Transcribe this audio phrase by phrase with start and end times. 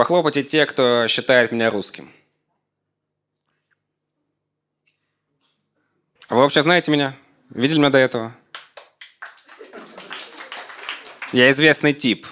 [0.00, 2.10] Похлопайте те, кто считает меня русским.
[6.30, 7.14] Вы вообще знаете меня?
[7.50, 8.34] Видели меня до этого?
[11.32, 12.26] Я известный тип.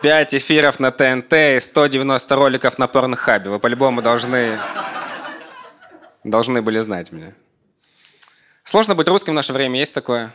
[0.00, 3.50] Пять эфиров на ТНТ и 190 роликов на Порнхабе.
[3.50, 4.60] Вы по-любому должны...
[6.22, 7.34] Должны были знать меня.
[8.62, 10.32] Сложно быть русским в наше время, есть такое?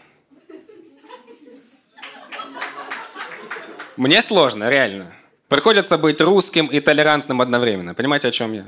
[3.95, 5.13] Мне сложно, реально.
[5.49, 7.95] Приходится быть русским и толерантным одновременно.
[7.95, 8.65] Понимаете, о чем я?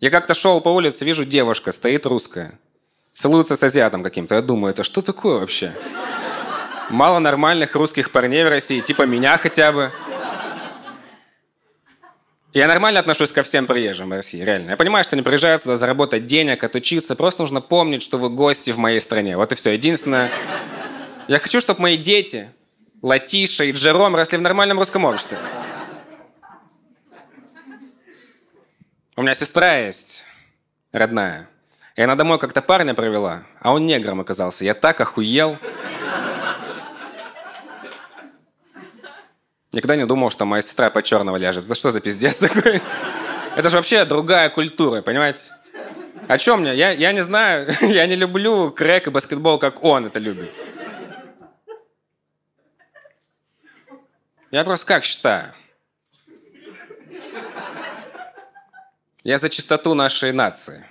[0.00, 2.52] Я как-то шел по улице, вижу девушка, стоит русская.
[3.12, 4.34] Целуется с азиатом каким-то.
[4.34, 5.72] Я думаю, это что такое вообще?
[6.90, 9.92] Мало нормальных русских парней в России, типа меня хотя бы.
[12.52, 14.70] Я нормально отношусь ко всем приезжим в России, реально.
[14.70, 17.16] Я понимаю, что они приезжают сюда заработать денег, отучиться.
[17.16, 19.38] Просто нужно помнить, что вы гости в моей стране.
[19.38, 19.70] Вот и все.
[19.70, 20.30] Единственное,
[21.28, 22.50] я хочу, чтобы мои дети,
[23.00, 25.38] Латиша и Джером, росли в нормальном русском обществе.
[29.20, 30.24] У меня сестра есть,
[30.92, 31.46] родная.
[31.94, 34.64] И она домой как-то парня провела, а он негром оказался.
[34.64, 35.58] Я так охуел.
[39.72, 41.66] Никогда не думал, что моя сестра по черного ляжет.
[41.66, 42.80] Это что за пиздец такой?
[43.56, 45.50] Это же вообще другая культура, понимаете?
[46.26, 46.74] О чем мне?
[46.74, 47.68] Я, я не знаю.
[47.82, 50.54] Я не люблю крэк и баскетбол, как он это любит.
[54.50, 55.52] Я просто как считаю.
[59.22, 60.82] Я за чистоту нашей нации.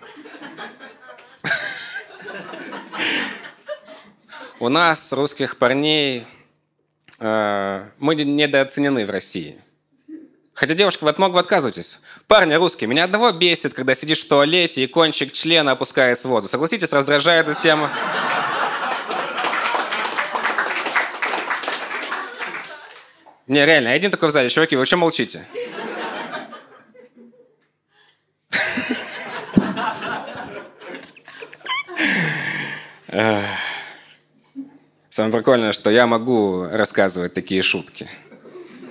[4.60, 6.28] У нас, русских парней,
[7.20, 9.60] э, мы недооценены в России.
[10.54, 12.02] Хотя, девушка, вы от многого отказываетесь.
[12.28, 16.48] Парни русские, меня одного бесит, когда сидишь в туалете и кончик члена опускается в воду.
[16.48, 17.90] Согласитесь, раздражает эта тема.
[23.48, 24.50] Не, реально, один такой в зале.
[24.50, 25.48] Чуваки, вы что молчите?
[35.10, 38.08] Самое прикольное, что я могу рассказывать такие шутки.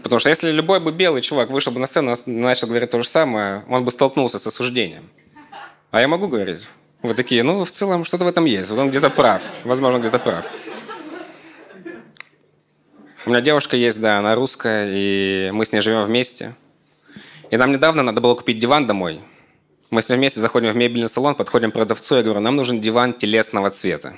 [0.03, 3.01] Потому что если любой бы белый чувак вышел бы на сцену и начал говорить то
[3.03, 5.09] же самое, он бы столкнулся с осуждением.
[5.91, 6.69] А я могу говорить.
[7.03, 8.71] Вы такие, ну, в целом, что-то в этом есть.
[8.71, 9.43] Вот он где-то прав.
[9.65, 10.45] Возможно, где-то прав.
[13.25, 16.55] У меня девушка есть, да, она русская, и мы с ней живем вместе.
[17.51, 19.21] И нам недавно надо было купить диван домой.
[19.91, 22.81] Мы с ней вместе заходим в мебельный салон, подходим к продавцу, я говорю, нам нужен
[22.81, 24.17] диван телесного цвета.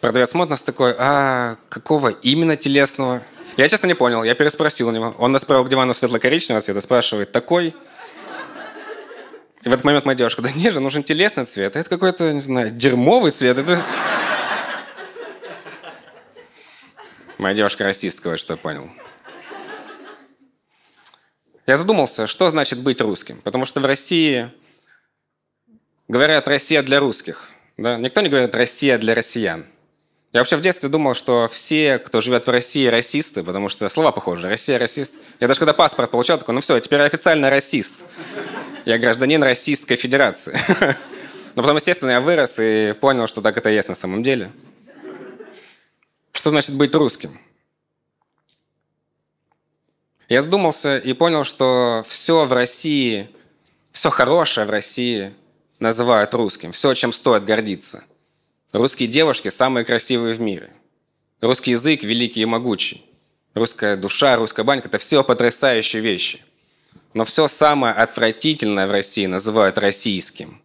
[0.00, 3.22] Продавец смотрит нас такой, а какого именно телесного?
[3.56, 5.14] Я честно не понял, я переспросил у него.
[5.18, 7.76] Он нас провел к дивану светло-коричневого цвета, спрашивает, такой?
[9.62, 11.76] И в этот момент моя девушка, да не же, нужен телесный цвет.
[11.76, 13.58] Это какой-то, не знаю, дерьмовый цвет.
[13.58, 13.80] Это...
[17.38, 18.90] Моя девушка расистка, вот что я понял.
[21.70, 23.40] Я задумался, что значит быть русским.
[23.44, 24.50] Потому что в России
[26.08, 27.48] говорят «Россия для русских».
[27.76, 27.96] Да?
[27.96, 29.64] Никто не говорит «Россия для россиян».
[30.32, 34.10] Я вообще в детстве думал, что все, кто живет в России, расисты, потому что слова
[34.10, 34.48] похожи.
[34.48, 35.14] Россия расист.
[35.38, 38.00] Я даже когда паспорт получал, такой, ну все, теперь официально расист.
[38.84, 40.58] Я гражданин Российской Федерации.
[41.54, 44.50] Но потом, естественно, я вырос и понял, что так это и есть на самом деле.
[46.32, 47.38] Что значит быть русским?
[50.30, 53.28] Я задумался и понял, что все в России,
[53.90, 55.34] все хорошее в России
[55.80, 56.70] называют русским.
[56.70, 58.04] Все, чем стоит гордиться.
[58.72, 60.70] Русские девушки самые красивые в мире.
[61.40, 63.04] Русский язык великий и могучий.
[63.54, 66.40] Русская душа, русская банька– это все потрясающие вещи.
[67.12, 70.62] Но все самое отвратительное в России называют российским.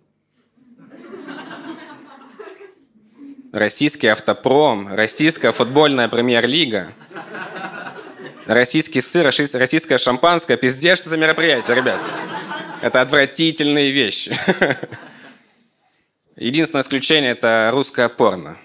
[3.52, 6.94] Российский автопром, российская футбольная премьер-лига,
[8.46, 10.58] российский сыр, российское шампанское.
[10.58, 12.00] Пиздец, за мероприятие, ребят.
[12.82, 14.36] Это отвратительные вещи.
[16.38, 18.58] Единственное исключение– это русское порно.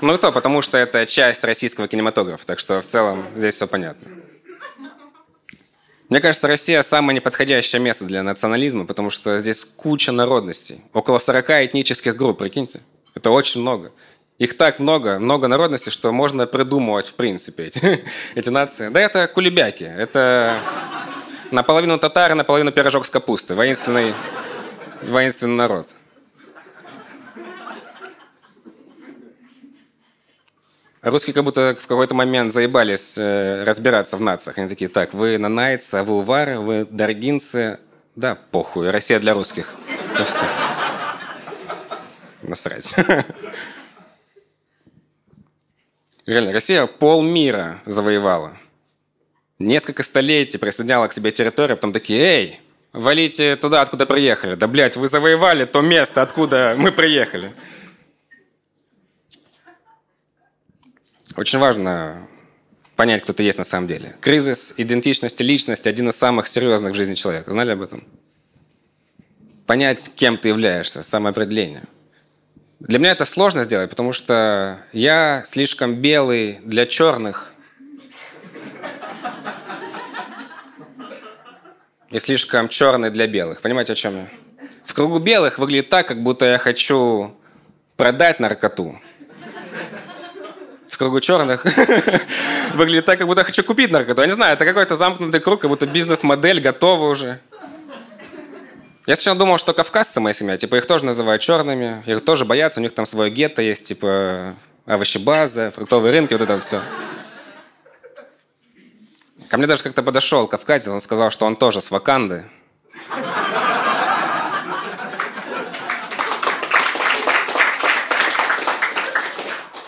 [0.00, 3.68] Ну и то, потому что это часть российского кинематографа, так что в целом здесь все
[3.68, 4.08] понятно.
[6.08, 10.82] Мне кажется, Россия самое неподходящее место для национализма, потому что здесь куча народностей.
[10.92, 12.80] Около 40 этнических групп, прикиньте.
[13.14, 13.92] Это очень много.
[14.42, 18.04] Их так много, много народностей, что можно придумывать, в принципе, эти,
[18.34, 18.88] эти нации.
[18.88, 19.84] Да это кулебяки.
[19.84, 20.58] Это
[21.52, 23.54] наполовину татары, наполовину пирожок с капустой.
[23.54, 24.14] Воинственный,
[25.02, 25.90] воинственный народ.
[31.02, 34.58] Русские как будто в какой-то момент заебались э, разбираться в нациях.
[34.58, 37.78] Они такие, так, вы нанайцы, а вы увары, вы даргинцы.
[38.16, 39.76] Да, похуй, Россия для русских.
[40.18, 40.46] Ну все.
[42.42, 42.92] Насрать.
[46.26, 48.56] Реально, Россия полмира завоевала.
[49.58, 52.60] Несколько столетий присоединяла к себе территорию, а потом такие, эй,
[52.92, 54.54] валите туда, откуда приехали.
[54.54, 57.52] Да, блядь, вы завоевали то место, откуда мы приехали.
[61.36, 62.28] Очень важно
[62.94, 64.16] понять, кто ты есть на самом деле.
[64.20, 67.50] Кризис идентичности личности– один из самых серьезных в жизни человека.
[67.50, 68.04] Знали об этом?
[69.66, 71.84] Понять, кем ты являешься, самоопределение.
[72.88, 77.52] Для меня это сложно сделать, потому что я слишком белый для черных
[82.10, 83.60] и слишком черный для белых.
[83.60, 84.28] Понимаете, о чем я?
[84.84, 87.36] В кругу белых выглядит так, как будто я хочу
[87.96, 88.98] продать наркоту
[90.88, 91.64] в кругу черных
[92.74, 94.20] выглядит так, как будто хочу купить наркоту.
[94.20, 97.40] Я не знаю, это какой-то замкнутый круг, как будто бизнес-модель готова уже.
[99.04, 102.78] Я сначала думал, что кавказцы моя семья, типа их тоже называют черными, их тоже боятся,
[102.78, 104.54] у них там свое гетто есть, типа
[104.86, 106.80] овощебаза, фруктовые рынки, вот это все.
[109.48, 112.44] Ко мне даже как-то подошел кавказец, он сказал, что он тоже с Ваканды.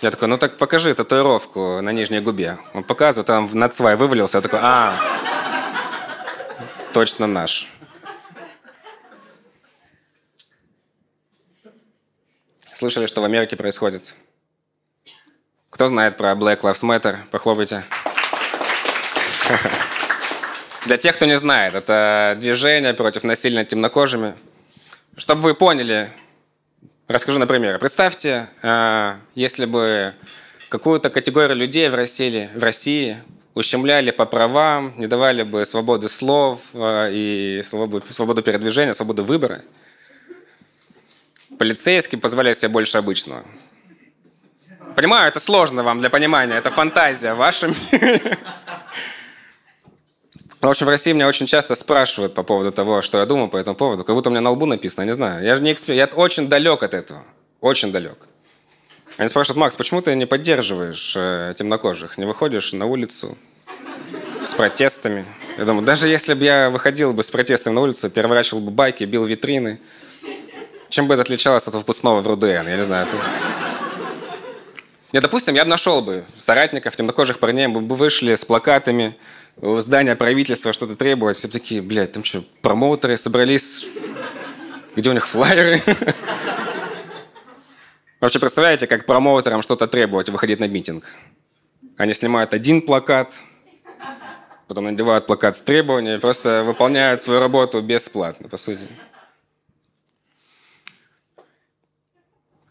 [0.02, 2.58] Я такой, ну так покажи татуировку на нижней губе.
[2.74, 4.38] Он показывает, там над свай вывалился.
[4.38, 4.98] Я такой, а,
[6.92, 7.73] точно наш.
[12.74, 14.14] Слышали, что в Америке происходит?
[15.70, 17.16] Кто знает про Black Lives Matter?
[17.30, 17.84] Похлопайте.
[20.86, 24.34] Для тех, кто не знает, это движение против насилия над темнокожими.
[25.16, 26.12] Чтобы вы поняли,
[27.06, 27.78] Расскажу на примере.
[27.78, 30.14] Представьте, э, если бы
[30.70, 33.18] какую-то категорию людей в России, в России
[33.54, 39.60] ущемляли по правам, не давали бы свободы слов э, и свободу, свободу передвижения, свободу выбора,
[41.58, 43.44] полицейские позволяют себе больше обычного.
[44.96, 47.74] Понимаю, это сложно вам для понимания, это фантазия ваша.
[50.60, 53.58] В общем, в России меня очень часто спрашивают по поводу того, что я думаю по
[53.58, 54.02] этому поводу.
[54.02, 55.44] Как будто у меня на лбу написано, не знаю.
[55.44, 57.22] Я же не эксперт, я очень далек от этого.
[57.60, 58.28] Очень далек.
[59.18, 62.16] Они спрашивают, Макс, почему ты не поддерживаешь э, темнокожих?
[62.18, 63.36] Не выходишь на улицу
[64.42, 65.26] с протестами?
[65.58, 69.04] Я думаю, даже если бы я выходил бы с протестами на улицу, переворачивал бы байки,
[69.04, 69.80] бил витрины,
[70.88, 72.46] чем бы это отличалось от выпускного в РУДН?
[72.46, 73.06] Я не знаю.
[73.06, 73.18] Это...
[75.12, 79.16] Не, допустим, я бы нашел бы соратников, темнокожих парней, мы бы вышли с плакатами,
[79.56, 83.86] у здания правительства что-то требовать, все такие, блядь, там что, промоутеры собрались,
[84.96, 85.80] где у них флайеры?
[88.20, 91.04] Вообще, представляете, как промоутерам что-то требовать, выходить на митинг?
[91.96, 93.34] Они снимают один плакат,
[94.66, 98.88] потом надевают плакат с требованиями, просто выполняют свою работу бесплатно, по сути.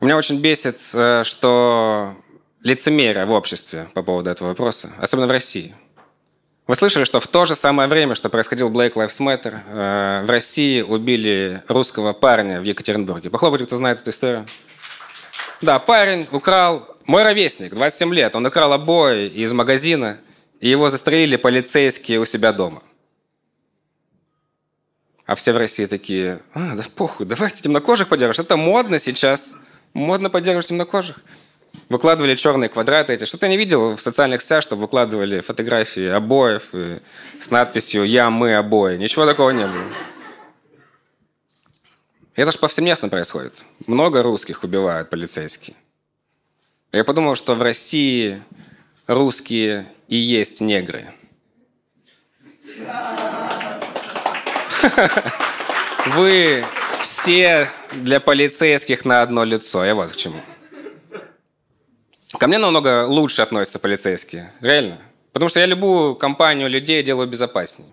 [0.03, 2.15] Меня очень бесит, э, что
[2.61, 5.75] лицемерие в обществе по поводу этого вопроса, особенно в России–
[6.65, 10.29] вы слышали, что в то же самое время, что происходил Black Lives Matter, э, в
[10.29, 13.29] России убили русского парня в Екатеринбурге.
[13.29, 14.45] Похлопайте, кто знает эту историю.
[15.59, 20.17] Да, парень украл, мой ровесник, 27 лет, он украл обои из магазина,
[20.61, 22.81] и его застрелили полицейские у себя дома.
[25.25, 28.47] А все в России такие, а, да похуй, давайте темнокожих поддерживать.
[28.47, 29.57] Это модно сейчас.
[29.93, 31.19] Модно поддерживать темнокожих
[31.89, 33.25] выкладывали черные квадраты эти.
[33.25, 36.69] Что-то не видел в социальных сетях, чтобы выкладывали фотографии обоев
[37.39, 38.97] с надписью «Я, мы, обои».
[38.97, 39.83] Ничего такого не было.
[42.35, 43.63] Это же повсеместно происходит.
[43.85, 45.75] Много русских убивают полицейские.
[46.91, 48.41] Я подумал, что в России
[49.07, 51.11] русские и есть негры.
[56.07, 56.65] Вы
[57.03, 59.83] все для полицейских на одно лицо.
[59.83, 60.39] Я вот к чему.
[62.39, 64.53] Ко мне намного лучше относятся полицейские.
[64.61, 64.99] Реально.
[65.33, 67.89] Потому что я любую компанию людей делаю безопаснее.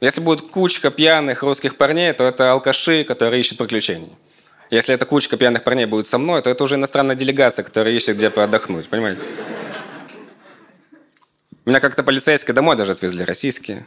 [0.00, 4.12] Если будет кучка пьяных русских парней, то это алкаши, которые ищут приключений.
[4.70, 8.16] Если эта кучка пьяных парней будет со мной, то это уже иностранная делегация, которая ищет,
[8.16, 8.88] где поотдохнуть.
[8.88, 9.22] Понимаете?
[11.64, 13.84] Меня как-то полицейские домой даже отвезли, российские.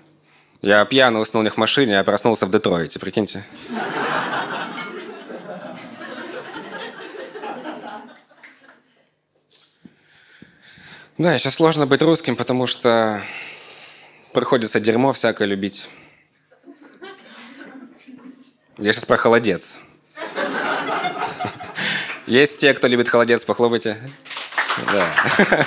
[0.66, 3.46] Я пьяно уснул у них в машине, а проснулся в Детройте, прикиньте.
[11.20, 13.22] Да, сейчас сложно быть русским, потому что
[14.34, 15.88] приходится дерьмо всякое любить.
[18.80, 19.80] Я сейчас про холодец.
[22.26, 23.98] Есть те, кто любит холодец, похлопайте.
[24.92, 25.66] Да.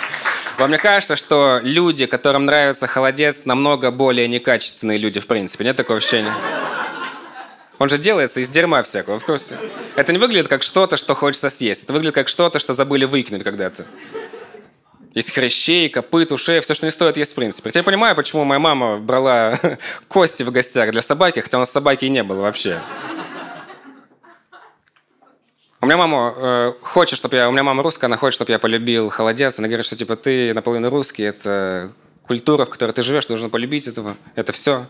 [0.59, 5.63] Вам не кажется, что люди, которым нравится холодец, намного более некачественные люди в принципе?
[5.63, 6.35] Нет такого ощущения?
[7.79, 9.57] Он же делается из дерьма всякого, в курсе?
[9.95, 11.85] Это не выглядит как что-то, что хочется съесть.
[11.85, 13.87] Это выглядит как что-то, что забыли выкинуть когда-то.
[15.15, 17.71] Есть хрящей, копыт, ушей, все, что не стоит есть в принципе.
[17.73, 19.61] Я понимаю, почему моя мама брала
[20.09, 22.81] кости в гостях для собаки, хотя у нас собаки и не было вообще.
[25.89, 27.49] Меня мама э, хочет, чтобы я...
[27.49, 29.59] У меня мама русская, она хочет, чтобы я полюбил холодец.
[29.59, 31.95] Она говорит, что типа ты наполовину русский, это
[32.27, 34.15] культура, в которой ты живешь, ты должен полюбить этого.
[34.35, 34.85] Это все.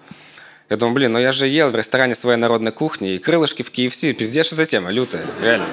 [0.69, 3.71] Я думаю, блин, ну я же ел в ресторане своей народной кухни, и крылышки в
[3.71, 5.67] KFC, пиздец, что за тема, лютая, реально,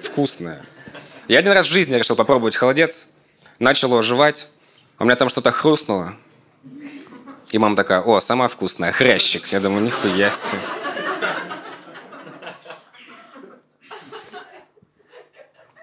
[0.00, 0.62] вкусная.
[1.28, 3.08] Я один раз в жизни решил попробовать холодец,
[3.58, 4.48] начал его жевать,
[4.98, 6.14] у меня там что-то хрустнуло.
[7.50, 9.52] И мама такая, о, сама вкусная, хрящик.
[9.52, 10.60] Я думаю, нихуя себе.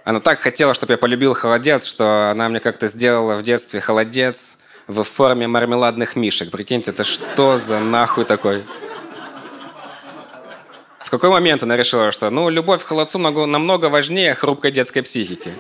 [0.10, 4.58] Она так хотела, чтобы я полюбил холодец, что она мне как-то сделала в детстве холодец
[4.88, 6.50] в форме мармеладных мишек.
[6.50, 8.64] Прикиньте, это что за нахуй такой?
[10.98, 15.52] В какой момент она решила, что ну, любовь к холодцу намного важнее хрупкой детской психики?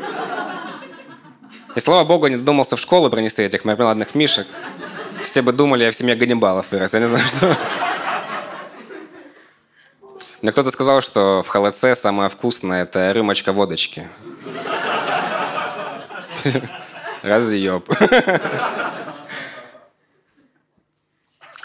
[1.75, 4.48] И слава богу, не додумался в школу принести этих мармеладных мишек.
[5.22, 6.96] Все бы думали, я в семье Ганнибалов вырос.
[6.96, 7.56] Я не знаю, что...
[10.41, 14.10] Мне кто-то сказал, что в холодце самое вкусное– это рюмочка водочки.
[17.24, 17.89] Разъеб.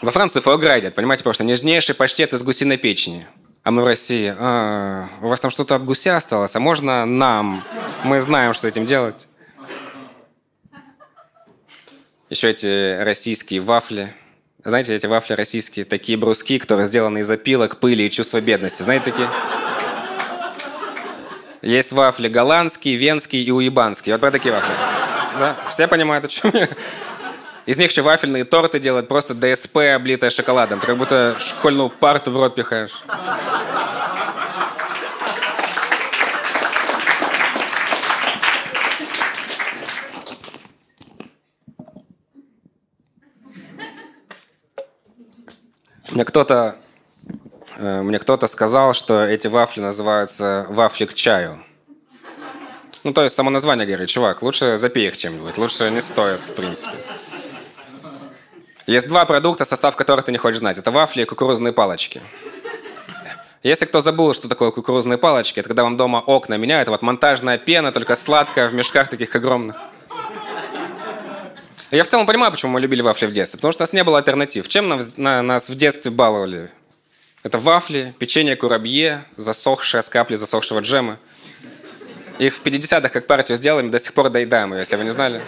[0.02, 3.26] Во Франции фуагра едят, понимаете, потому что нежнейший паштет из гусиной печени.
[3.62, 7.64] А мы в России, а, у вас там что-то от гуся осталось, а можно нам?
[8.04, 9.26] Мы знаем, что с этим делать.
[12.28, 14.12] Еще эти российские вафли.
[14.62, 18.82] Знаете, эти вафли российские, такие бруски, которые сделаны из опилок, пыли и чувства бедности.
[18.82, 19.28] Знаете такие?
[21.64, 24.14] Есть вафли голландские, венские и уебанские.
[24.14, 24.74] Вот про такие вафли.
[25.38, 25.56] Да?
[25.70, 26.68] Все понимают, о чем я?
[27.64, 30.80] Из них еще вафельные торты делают, просто ДСП, облитое шоколадом.
[30.80, 33.02] Ты как будто школьную парту в рот пихаешь.
[46.10, 46.76] Мне кто-то
[47.78, 51.62] мне кто-то сказал, что эти вафли называются вафли к чаю.
[53.04, 56.54] Ну, то есть само название говорит, чувак, лучше запей их чем-нибудь, лучше не стоит, в
[56.54, 56.96] принципе.
[58.86, 60.78] Есть два продукта, состав которых ты не хочешь знать.
[60.78, 62.22] Это вафли и кукурузные палочки.
[63.62, 67.56] Если кто забыл, что такое кукурузные палочки, это когда вам дома окна меняют, вот монтажная
[67.56, 69.76] пена, только сладкая, в мешках таких огромных.
[71.90, 73.58] Я в целом понимаю, почему мы любили вафли в детстве.
[73.58, 74.68] Потому что у нас не было альтернатив.
[74.68, 76.70] Чем нас, на, нас в детстве баловали?
[77.44, 81.18] Это вафли, печенье курабье, засохшие с капли засохшего джема.
[82.38, 85.42] Их в 50-х как партию сделали, до сих пор доедаем ее, если вы не знали.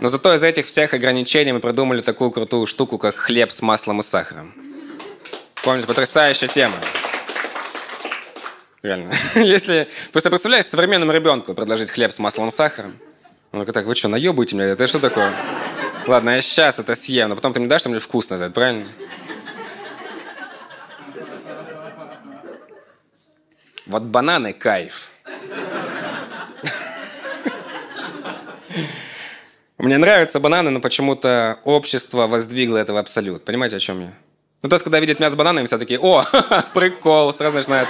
[0.00, 4.00] Но зато из этих всех ограничений мы придумали такую крутую штуку, как хлеб с маслом
[4.00, 4.54] и сахаром.
[5.62, 6.76] Помните, потрясающая тема.
[8.82, 9.12] Реально.
[9.34, 12.96] Если, просто представляешь, современному ребенку предложить хлеб с маслом и сахаром.
[13.52, 14.68] Он такой, так, вы что, наебываете меня?
[14.68, 15.30] Это что такое?
[16.06, 18.86] Ладно, я сейчас это съем, но потом ты мне дашь, что мне вкусно это, правильно?
[23.88, 25.10] Вот бананы кайф.
[29.78, 33.44] Мне нравятся бананы, но почему-то общество воздвигло это в абсолют.
[33.44, 34.12] Понимаете, о чем я?
[34.62, 36.24] Ну, то есть, когда видят мясо с бананами, все такие, о,
[36.74, 37.88] прикол, сразу начинают,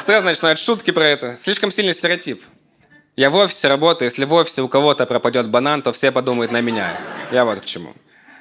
[0.00, 1.36] сразу начинают шутки про это.
[1.38, 2.42] Слишком сильный стереотип.
[3.14, 6.60] Я в офисе работаю, если в офисе у кого-то пропадет банан, то все подумают на
[6.62, 6.98] меня.
[7.30, 7.92] Я вот к чему.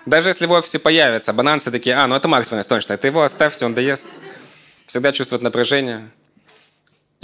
[0.05, 3.05] Даже если в офисе появится банан, все такие, а, ну это Макс принес, точно, это
[3.05, 4.07] его оставьте, он доест.
[4.85, 6.09] Всегда чувствует напряжение.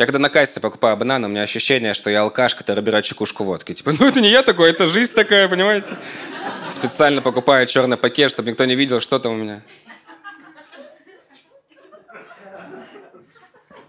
[0.01, 3.43] Я когда на кассе покупаю бананы, у меня ощущение, что я алкаш, который берет чекушку
[3.43, 3.75] водки.
[3.75, 5.95] Типа, ну это не я такой, это жизнь такая, понимаете?
[6.71, 9.61] Специально покупаю черный пакет, чтобы никто не видел, что там у меня.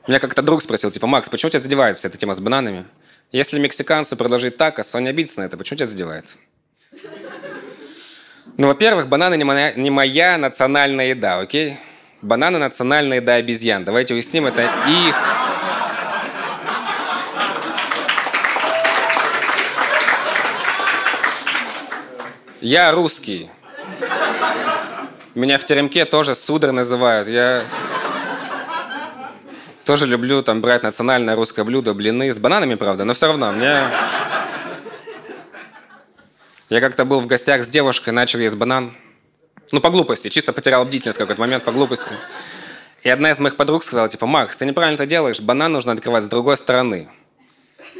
[0.07, 2.85] Меня как-то друг спросил, типа, Макс, почему тебя задевает вся эта тема с бананами?
[3.31, 6.37] Если мексиканцу предложить такос, он не обидится на это, почему тебя задевает?
[8.59, 11.79] Ну, во-первых, бананы не моя, не моя национальная еда, окей?
[12.21, 13.83] Бананы национальная еда обезьян.
[13.83, 15.17] Давайте уясним, это их
[22.63, 23.51] Я русский.
[25.35, 27.27] Меня в теремке тоже сударь называют.
[27.27, 27.65] Я
[29.85, 33.83] тоже люблю там брать национальное русское блюдо, блины с бананами, правда, но все равно мне...
[36.71, 38.97] Я как-то был в гостях с девушкой, начал есть банан.
[39.73, 42.15] Ну, по глупости, чисто потерял бдительность в какой-то момент, по глупости.
[43.03, 46.23] И одна из моих подруг сказала, типа, Макс, ты неправильно это делаешь, банан нужно открывать
[46.23, 47.09] с другой стороны.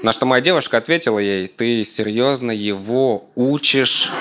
[0.05, 4.13] На что моя девушка ответила ей, ты серьезно его учишь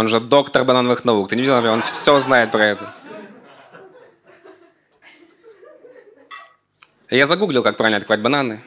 [0.00, 1.28] Он же доктор банановых наук.
[1.28, 2.90] Ты не видел, он все знает про это.
[7.10, 8.62] Я загуглил, как правильно открывать бананы.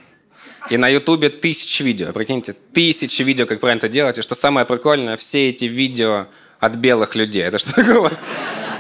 [0.70, 4.20] И на Ютубе тысячи видео, прикиньте, тысячи видео, как правильно это делать.
[4.20, 6.28] И что самое прикольное, все эти видео
[6.60, 7.42] от белых людей.
[7.42, 8.22] Это что такое у вас?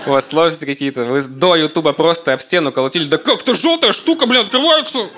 [0.05, 1.05] У вас сложности какие-то?
[1.05, 3.05] Вы до Ютуба просто об стену колотили.
[3.05, 5.09] Да как-то желтая штука, блин, открывается!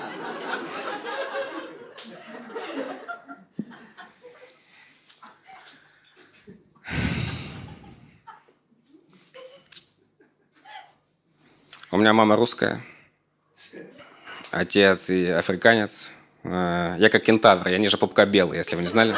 [11.92, 12.82] У меня мама русская,
[14.50, 16.10] отец и африканец.
[16.42, 19.14] Э, я как кентавр, я ниже пупка белый, если вы не знали.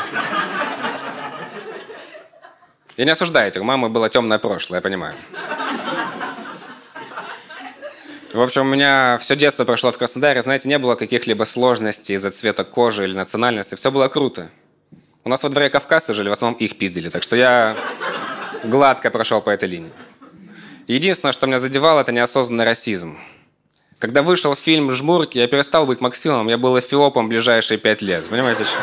[2.98, 5.14] Я не осуждаете, у мамы было темное прошлое, я понимаю.
[8.34, 10.42] В общем, у меня все детство прошло в Краснодаре.
[10.42, 13.76] Знаете, не было каких-либо сложностей из-за цвета кожи или национальности.
[13.76, 14.50] Все было круто.
[15.24, 17.08] У нас во дворе Кавказцы жили, в основном их пиздили.
[17.08, 17.74] Так что я
[18.64, 19.90] гладко прошел по этой линии.
[20.88, 23.18] Единственное, что меня задевало, это неосознанный расизм.
[23.98, 28.26] Когда вышел фильм «Жмурки», я перестал быть Максимом, я был эфиопом ближайшие пять лет.
[28.26, 28.78] Понимаете, что?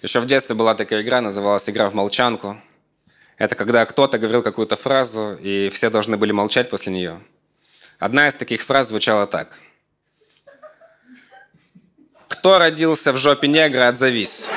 [0.00, 2.56] Еще в детстве была такая игра, называлась «Игра в молчанку».
[3.36, 7.20] Это когда кто-то говорил какую-то фразу, и все должны были молчать после нее.
[7.98, 9.58] Одна из таких фраз звучала так–
[12.44, 14.50] кто родился в жопе негра, отзовись.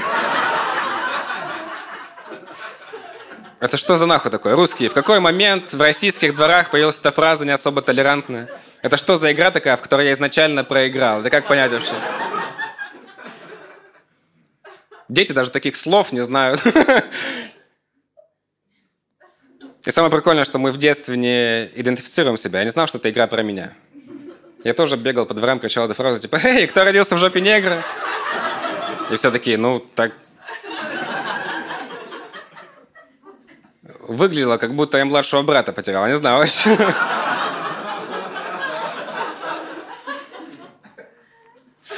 [3.62, 4.58] Это что за нахуй такое?
[4.58, 4.90] Русские.
[4.90, 8.50] В какой момент в российских дворах появилась эта фраза не особо толерантная?
[8.82, 11.22] Это что за игра такая, в которой я изначально проиграл?
[11.22, 11.94] Это как понять вообще?
[15.08, 16.62] Дети даже таких слов не знают.
[19.86, 22.60] И самое прикольное, что мы в детстве не идентифицируем себя.
[22.60, 23.72] Я не знал, что это игра про меня.
[24.64, 27.86] Я тоже бегал по дворам, кричал эту фразу, типа, «Эй, кто родился в жопе негра?»
[29.12, 30.12] И все такие, ну, так...
[34.08, 36.78] Выглядело, как будто я младшего брата потерял, не знаю вообще.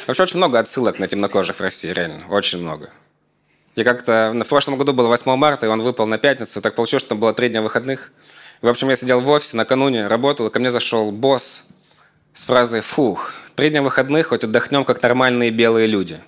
[0.08, 2.90] Вообще очень много отсылок на темнокожих в России, реально, очень много.
[3.76, 7.02] И как-то в прошлом году было 8 марта, и он выпал на пятницу, так получилось,
[7.02, 8.12] что там было три дня выходных.
[8.62, 11.69] В общем, я сидел в офисе накануне, работал, и ко мне зашел босс
[12.34, 16.20] с фразой «Фух, три дня выходных, хоть отдохнем, как нормальные белые люди».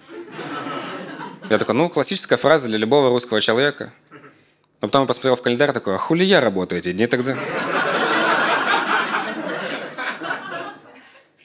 [1.50, 3.92] Я такой, ну, классическая фраза для любого русского человека.
[4.82, 7.36] Но потом я посмотрел в календарь, такой, а хули я работаю эти дни тогда?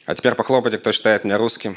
[0.07, 1.77] А теперь похлопайте, кто считает меня русским.